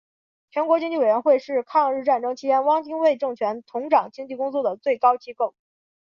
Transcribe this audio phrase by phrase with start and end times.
[0.49, 5.53] 全国经济委员会是抗日战争期间汪精卫政权统掌经济工作的最高机构。